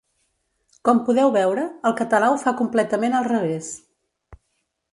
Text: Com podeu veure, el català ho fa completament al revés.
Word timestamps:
Com 0.87 1.01
podeu 1.09 1.33
veure, 1.35 1.65
el 1.91 1.95
català 2.01 2.31
ho 2.31 2.39
fa 2.45 2.53
completament 2.63 3.17
al 3.19 3.29
revés. 3.31 3.69